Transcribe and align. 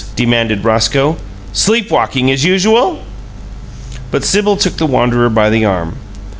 demanded 0.15 0.65
Roscoe. 0.65 1.15
"Sleep 1.53 1.91
walking, 1.91 2.31
as 2.31 2.43
usual?" 2.43 3.03
But 4.09 4.23
Sibyl 4.23 4.57
took 4.57 4.77
the 4.77 4.87
wanderer 4.87 5.29
by 5.29 5.51
the 5.51 5.63
arm. 5.63 5.95